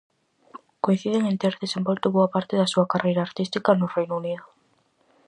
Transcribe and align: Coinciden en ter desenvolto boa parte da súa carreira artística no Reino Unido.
Coinciden 0.85 1.23
en 1.31 1.37
ter 1.41 1.53
desenvolto 1.63 2.07
boa 2.15 2.31
parte 2.35 2.53
da 2.57 2.71
súa 2.73 2.89
carreira 2.91 3.25
artística 3.27 3.69
no 3.75 3.91
Reino 3.95 4.15
Unido. 4.21 4.45